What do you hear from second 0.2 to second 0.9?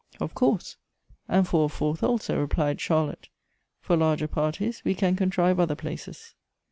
course;